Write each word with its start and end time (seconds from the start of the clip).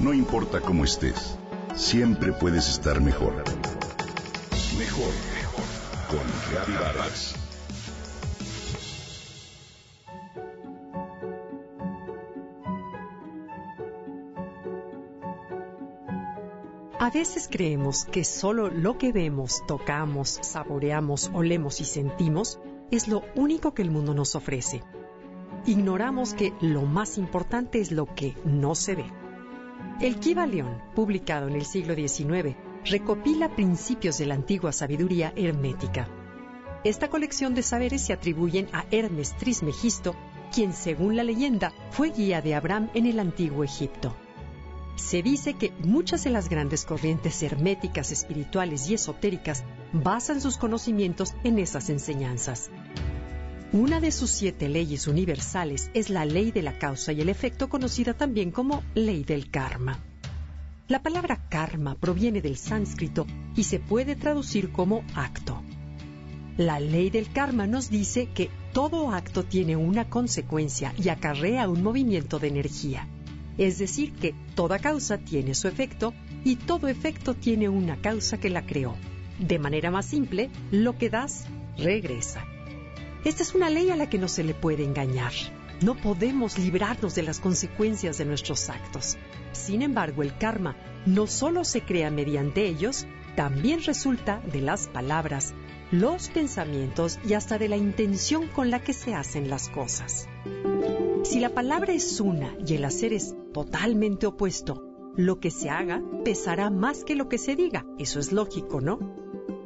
No 0.00 0.14
importa 0.14 0.62
cómo 0.62 0.84
estés, 0.84 1.36
siempre 1.74 2.32
puedes 2.32 2.70
estar 2.70 3.02
mejor. 3.02 3.34
Mejor, 4.78 5.12
mejor. 5.34 5.64
Con 6.08 6.20
Reavivadas. 6.50 7.34
A 16.98 17.10
veces 17.10 17.46
creemos 17.50 18.06
que 18.06 18.24
solo 18.24 18.70
lo 18.70 18.96
que 18.96 19.12
vemos, 19.12 19.62
tocamos, 19.66 20.38
saboreamos, 20.40 21.30
olemos 21.34 21.80
y 21.82 21.84
sentimos 21.84 22.58
es 22.90 23.06
lo 23.06 23.22
único 23.34 23.74
que 23.74 23.82
el 23.82 23.90
mundo 23.90 24.14
nos 24.14 24.34
ofrece. 24.34 24.82
Ignoramos 25.66 26.32
que 26.32 26.54
lo 26.62 26.82
más 26.82 27.18
importante 27.18 27.80
es 27.80 27.92
lo 27.92 28.06
que 28.06 28.34
no 28.46 28.74
se 28.74 28.94
ve. 28.94 29.19
El 30.00 30.18
Kibalión, 30.18 30.80
publicado 30.94 31.46
en 31.46 31.54
el 31.56 31.66
siglo 31.66 31.94
XIX, 31.94 32.56
recopila 32.86 33.54
principios 33.54 34.16
de 34.16 34.24
la 34.24 34.34
antigua 34.34 34.72
sabiduría 34.72 35.34
hermética. 35.36 36.08
Esta 36.84 37.10
colección 37.10 37.54
de 37.54 37.62
saberes 37.62 38.00
se 38.00 38.14
atribuyen 38.14 38.66
a 38.72 38.86
Hermes 38.90 39.36
Trismegisto, 39.36 40.16
quien 40.54 40.72
según 40.72 41.16
la 41.16 41.22
leyenda 41.22 41.74
fue 41.90 42.12
guía 42.12 42.40
de 42.40 42.54
Abraham 42.54 42.88
en 42.94 43.04
el 43.04 43.20
antiguo 43.20 43.62
Egipto. 43.62 44.16
Se 44.96 45.22
dice 45.22 45.52
que 45.52 45.70
muchas 45.80 46.24
de 46.24 46.30
las 46.30 46.48
grandes 46.48 46.86
corrientes 46.86 47.42
herméticas, 47.42 48.10
espirituales 48.10 48.88
y 48.88 48.94
esotéricas 48.94 49.64
basan 49.92 50.40
sus 50.40 50.56
conocimientos 50.56 51.34
en 51.44 51.58
esas 51.58 51.90
enseñanzas. 51.90 52.70
Una 53.72 54.00
de 54.00 54.10
sus 54.10 54.30
siete 54.30 54.68
leyes 54.68 55.06
universales 55.06 55.92
es 55.94 56.10
la 56.10 56.24
ley 56.24 56.50
de 56.50 56.60
la 56.60 56.76
causa 56.76 57.12
y 57.12 57.20
el 57.20 57.28
efecto 57.28 57.68
conocida 57.68 58.14
también 58.14 58.50
como 58.50 58.82
ley 58.96 59.22
del 59.22 59.48
karma. 59.48 60.00
La 60.88 61.04
palabra 61.04 61.46
karma 61.48 61.94
proviene 61.94 62.42
del 62.42 62.56
sánscrito 62.56 63.28
y 63.54 63.62
se 63.62 63.78
puede 63.78 64.16
traducir 64.16 64.72
como 64.72 65.04
acto. 65.14 65.62
La 66.56 66.80
ley 66.80 67.10
del 67.10 67.30
karma 67.30 67.68
nos 67.68 67.90
dice 67.90 68.26
que 68.34 68.50
todo 68.72 69.12
acto 69.12 69.44
tiene 69.44 69.76
una 69.76 70.10
consecuencia 70.10 70.92
y 70.98 71.08
acarrea 71.08 71.68
un 71.68 71.84
movimiento 71.84 72.40
de 72.40 72.48
energía. 72.48 73.06
Es 73.56 73.78
decir, 73.78 74.14
que 74.14 74.34
toda 74.56 74.80
causa 74.80 75.18
tiene 75.18 75.54
su 75.54 75.68
efecto 75.68 76.12
y 76.44 76.56
todo 76.56 76.88
efecto 76.88 77.34
tiene 77.34 77.68
una 77.68 78.00
causa 78.00 78.40
que 78.40 78.50
la 78.50 78.66
creó. 78.66 78.96
De 79.38 79.60
manera 79.60 79.92
más 79.92 80.06
simple, 80.06 80.50
lo 80.72 80.98
que 80.98 81.08
das, 81.08 81.46
regresa. 81.78 82.44
Esta 83.22 83.42
es 83.42 83.54
una 83.54 83.68
ley 83.68 83.90
a 83.90 83.96
la 83.96 84.08
que 84.08 84.18
no 84.18 84.28
se 84.28 84.42
le 84.42 84.54
puede 84.54 84.82
engañar. 84.82 85.32
No 85.82 85.94
podemos 85.94 86.58
librarnos 86.58 87.14
de 87.14 87.22
las 87.22 87.38
consecuencias 87.38 88.16
de 88.16 88.24
nuestros 88.24 88.70
actos. 88.70 89.18
Sin 89.52 89.82
embargo, 89.82 90.22
el 90.22 90.36
karma 90.38 90.76
no 91.04 91.26
solo 91.26 91.64
se 91.64 91.82
crea 91.82 92.10
mediante 92.10 92.66
ellos, 92.66 93.06
también 93.36 93.82
resulta 93.84 94.40
de 94.52 94.62
las 94.62 94.88
palabras, 94.88 95.52
los 95.90 96.30
pensamientos 96.30 97.18
y 97.26 97.34
hasta 97.34 97.58
de 97.58 97.68
la 97.68 97.76
intención 97.76 98.46
con 98.48 98.70
la 98.70 98.82
que 98.82 98.94
se 98.94 99.14
hacen 99.14 99.50
las 99.50 99.68
cosas. 99.68 100.26
Si 101.22 101.40
la 101.40 101.50
palabra 101.50 101.92
es 101.92 102.20
una 102.20 102.54
y 102.66 102.74
el 102.74 102.84
hacer 102.86 103.12
es 103.12 103.34
totalmente 103.52 104.26
opuesto, 104.26 104.82
lo 105.16 105.40
que 105.40 105.50
se 105.50 105.68
haga 105.68 106.02
pesará 106.24 106.70
más 106.70 107.04
que 107.04 107.14
lo 107.14 107.28
que 107.28 107.36
se 107.36 107.54
diga. 107.54 107.84
Eso 107.98 108.18
es 108.18 108.32
lógico, 108.32 108.80
¿no? 108.80 108.98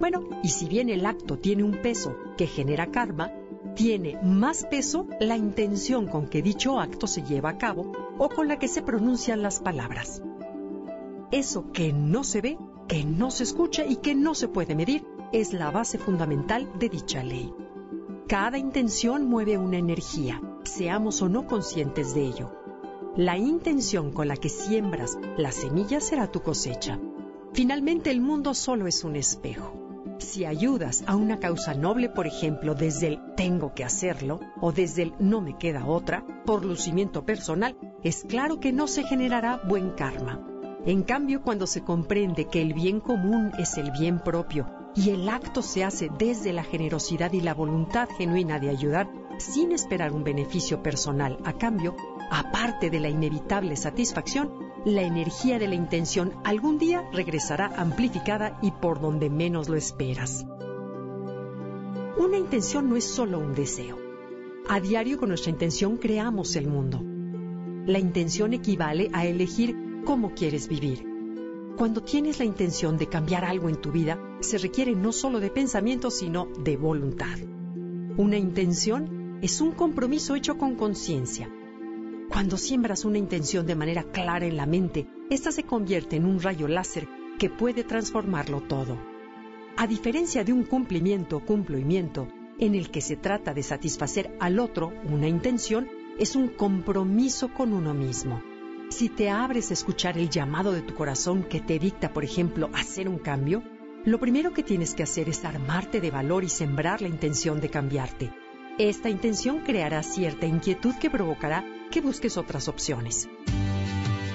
Bueno, 0.00 0.28
y 0.42 0.48
si 0.48 0.66
bien 0.68 0.88
el 0.88 1.06
acto 1.06 1.38
tiene 1.38 1.62
un 1.62 1.80
peso 1.80 2.16
que 2.36 2.46
genera 2.46 2.90
karma, 2.90 3.30
tiene 3.74 4.18
más 4.22 4.64
peso 4.64 5.06
la 5.20 5.36
intención 5.36 6.06
con 6.06 6.28
que 6.28 6.42
dicho 6.42 6.78
acto 6.78 7.06
se 7.06 7.22
lleva 7.22 7.50
a 7.50 7.58
cabo 7.58 7.92
o 8.18 8.28
con 8.28 8.48
la 8.48 8.58
que 8.58 8.68
se 8.68 8.82
pronuncian 8.82 9.42
las 9.42 9.60
palabras. 9.60 10.22
Eso 11.30 11.72
que 11.72 11.92
no 11.92 12.22
se 12.22 12.40
ve, 12.40 12.58
que 12.86 13.04
no 13.04 13.30
se 13.30 13.42
escucha 13.42 13.84
y 13.84 13.96
que 13.96 14.14
no 14.14 14.34
se 14.34 14.48
puede 14.48 14.74
medir 14.74 15.04
es 15.32 15.52
la 15.52 15.70
base 15.70 15.98
fundamental 15.98 16.70
de 16.78 16.88
dicha 16.88 17.24
ley. 17.24 17.52
Cada 18.28 18.56
intención 18.56 19.26
mueve 19.26 19.58
una 19.58 19.78
energía, 19.78 20.40
seamos 20.62 21.20
o 21.22 21.28
no 21.28 21.46
conscientes 21.46 22.14
de 22.14 22.22
ello. 22.24 22.52
La 23.16 23.36
intención 23.36 24.12
con 24.12 24.28
la 24.28 24.36
que 24.36 24.48
siembras 24.48 25.18
la 25.36 25.52
semilla 25.52 26.00
será 26.00 26.30
tu 26.30 26.42
cosecha. 26.42 26.98
Finalmente 27.52 28.10
el 28.10 28.20
mundo 28.20 28.54
solo 28.54 28.86
es 28.86 29.04
un 29.04 29.16
espejo. 29.16 29.83
Si 30.18 30.44
ayudas 30.44 31.04
a 31.06 31.16
una 31.16 31.38
causa 31.38 31.74
noble, 31.74 32.08
por 32.08 32.26
ejemplo, 32.26 32.74
desde 32.74 33.08
el 33.08 33.20
tengo 33.36 33.74
que 33.74 33.84
hacerlo 33.84 34.40
o 34.60 34.72
desde 34.72 35.02
el 35.02 35.14
no 35.18 35.40
me 35.40 35.58
queda 35.58 35.86
otra, 35.86 36.24
por 36.44 36.64
lucimiento 36.64 37.24
personal, 37.24 37.76
es 38.02 38.24
claro 38.24 38.60
que 38.60 38.72
no 38.72 38.86
se 38.86 39.04
generará 39.04 39.60
buen 39.68 39.90
karma. 39.90 40.40
En 40.86 41.02
cambio, 41.02 41.42
cuando 41.42 41.66
se 41.66 41.82
comprende 41.82 42.46
que 42.46 42.60
el 42.60 42.74
bien 42.74 43.00
común 43.00 43.52
es 43.58 43.78
el 43.78 43.90
bien 43.90 44.20
propio 44.20 44.68
y 44.94 45.10
el 45.10 45.28
acto 45.28 45.62
se 45.62 45.82
hace 45.82 46.10
desde 46.18 46.52
la 46.52 46.62
generosidad 46.62 47.32
y 47.32 47.40
la 47.40 47.54
voluntad 47.54 48.08
genuina 48.16 48.60
de 48.60 48.70
ayudar, 48.70 49.10
sin 49.38 49.72
esperar 49.72 50.12
un 50.12 50.24
beneficio 50.24 50.82
personal 50.82 51.38
a 51.44 51.54
cambio, 51.54 51.96
aparte 52.30 52.90
de 52.90 53.00
la 53.00 53.08
inevitable 53.08 53.76
satisfacción, 53.76 54.52
la 54.84 55.02
energía 55.02 55.58
de 55.58 55.66
la 55.66 55.74
intención 55.74 56.32
algún 56.44 56.78
día 56.78 57.08
regresará 57.12 57.72
amplificada 57.76 58.58
y 58.60 58.70
por 58.70 59.00
donde 59.00 59.30
menos 59.30 59.68
lo 59.68 59.76
esperas. 59.76 60.44
Una 62.18 62.36
intención 62.36 62.90
no 62.90 62.96
es 62.96 63.04
solo 63.04 63.38
un 63.38 63.54
deseo. 63.54 63.98
A 64.68 64.80
diario 64.80 65.18
con 65.18 65.30
nuestra 65.30 65.50
intención 65.50 65.96
creamos 65.96 66.54
el 66.56 66.68
mundo. 66.68 67.00
La 67.86 67.98
intención 67.98 68.52
equivale 68.52 69.10
a 69.12 69.26
elegir 69.26 69.74
cómo 70.04 70.34
quieres 70.34 70.68
vivir. 70.68 71.06
Cuando 71.76 72.02
tienes 72.02 72.38
la 72.38 72.44
intención 72.44 72.98
de 72.98 73.08
cambiar 73.08 73.44
algo 73.44 73.68
en 73.68 73.80
tu 73.80 73.90
vida, 73.90 74.18
se 74.40 74.58
requiere 74.58 74.94
no 74.94 75.12
solo 75.12 75.40
de 75.40 75.50
pensamiento, 75.50 76.10
sino 76.10 76.46
de 76.62 76.76
voluntad. 76.76 77.38
Una 78.16 78.36
intención 78.36 79.38
es 79.42 79.60
un 79.60 79.72
compromiso 79.72 80.34
hecho 80.34 80.56
con 80.56 80.76
conciencia. 80.76 81.50
Cuando 82.28 82.56
siembras 82.56 83.04
una 83.04 83.18
intención 83.18 83.66
de 83.66 83.76
manera 83.76 84.02
clara 84.04 84.46
en 84.46 84.56
la 84.56 84.66
mente, 84.66 85.06
ésta 85.30 85.52
se 85.52 85.64
convierte 85.64 86.16
en 86.16 86.24
un 86.24 86.40
rayo 86.40 86.68
láser 86.68 87.08
que 87.38 87.50
puede 87.50 87.84
transformarlo 87.84 88.60
todo. 88.62 88.98
A 89.76 89.86
diferencia 89.86 90.44
de 90.44 90.52
un 90.52 90.64
cumplimiento 90.64 91.36
o 91.36 91.44
cumplimiento, 91.44 92.28
en 92.58 92.74
el 92.74 92.90
que 92.90 93.00
se 93.00 93.16
trata 93.16 93.52
de 93.52 93.62
satisfacer 93.62 94.36
al 94.40 94.58
otro, 94.58 94.92
una 95.10 95.28
intención 95.28 95.88
es 96.18 96.36
un 96.36 96.48
compromiso 96.48 97.52
con 97.52 97.72
uno 97.72 97.92
mismo. 97.92 98.40
Si 98.90 99.08
te 99.08 99.30
abres 99.30 99.70
a 99.70 99.74
escuchar 99.74 100.16
el 100.18 100.30
llamado 100.30 100.72
de 100.72 100.82
tu 100.82 100.94
corazón 100.94 101.42
que 101.42 101.60
te 101.60 101.78
dicta, 101.78 102.12
por 102.12 102.24
ejemplo, 102.24 102.70
hacer 102.72 103.08
un 103.08 103.18
cambio, 103.18 103.62
lo 104.04 104.20
primero 104.20 104.52
que 104.52 104.62
tienes 104.62 104.94
que 104.94 105.02
hacer 105.02 105.28
es 105.28 105.44
armarte 105.44 106.00
de 106.00 106.10
valor 106.10 106.44
y 106.44 106.48
sembrar 106.48 107.02
la 107.02 107.08
intención 107.08 107.60
de 107.60 107.70
cambiarte. 107.70 108.30
Esta 108.78 109.08
intención 109.08 109.60
creará 109.60 110.02
cierta 110.02 110.46
inquietud 110.46 110.94
que 111.00 111.10
provocará 111.10 111.64
que 111.94 112.00
busques 112.00 112.36
otras 112.36 112.66
opciones. 112.66 113.28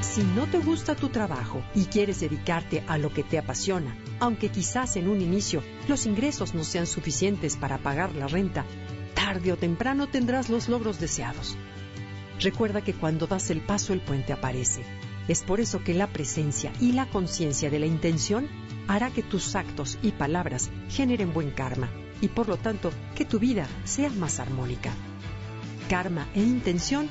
Si 0.00 0.24
no 0.24 0.48
te 0.48 0.58
gusta 0.58 0.96
tu 0.96 1.10
trabajo 1.10 1.62
y 1.72 1.84
quieres 1.84 2.18
dedicarte 2.18 2.82
a 2.88 2.98
lo 2.98 3.14
que 3.14 3.22
te 3.22 3.38
apasiona, 3.38 3.96
aunque 4.18 4.48
quizás 4.48 4.96
en 4.96 5.06
un 5.06 5.20
inicio 5.20 5.62
los 5.86 6.04
ingresos 6.04 6.52
no 6.52 6.64
sean 6.64 6.88
suficientes 6.88 7.56
para 7.56 7.78
pagar 7.78 8.12
la 8.16 8.26
renta, 8.26 8.64
tarde 9.14 9.52
o 9.52 9.56
temprano 9.56 10.08
tendrás 10.08 10.48
los 10.48 10.68
logros 10.68 10.98
deseados. 10.98 11.56
Recuerda 12.40 12.82
que 12.82 12.92
cuando 12.92 13.28
das 13.28 13.50
el 13.50 13.60
paso 13.60 13.92
el 13.92 14.00
puente 14.00 14.32
aparece. 14.32 14.82
Es 15.28 15.42
por 15.42 15.60
eso 15.60 15.84
que 15.84 15.94
la 15.94 16.08
presencia 16.08 16.72
y 16.80 16.90
la 16.90 17.06
conciencia 17.06 17.70
de 17.70 17.78
la 17.78 17.86
intención 17.86 18.48
hará 18.88 19.10
que 19.10 19.22
tus 19.22 19.54
actos 19.54 19.96
y 20.02 20.10
palabras 20.10 20.72
generen 20.88 21.32
buen 21.32 21.52
karma 21.52 21.88
y 22.20 22.26
por 22.26 22.48
lo 22.48 22.56
tanto 22.56 22.90
que 23.14 23.24
tu 23.24 23.38
vida 23.38 23.68
sea 23.84 24.10
más 24.10 24.40
armónica. 24.40 24.92
Karma 25.88 26.26
e 26.34 26.40
intención 26.40 27.10